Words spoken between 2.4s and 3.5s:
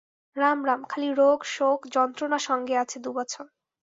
সঙ্গে আছে দু-বছর।